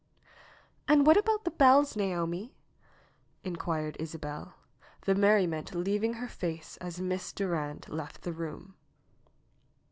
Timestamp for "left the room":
7.87-8.73